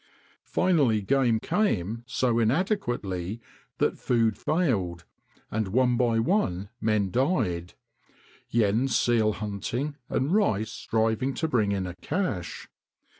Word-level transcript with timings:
Finally 0.47 0.99
game 0.99 1.39
came 1.39 2.03
so 2.07 2.39
inadequately 2.39 3.39
that 3.77 3.99
food 3.99 4.35
failed, 4.35 5.05
and 5.51 5.67
one 5.67 5.95
by 5.95 6.17
one 6.17 6.69
men 6.79 7.11
died—Jens 7.11 8.95
seal 8.95 9.33
hunting, 9.33 9.97
and 10.09 10.33
Rice 10.33 10.71
striving 10.71 11.35
to 11.35 11.47
bring 11.47 11.71
in 11.71 11.85
a 11.85 11.93
cache. 11.97 12.67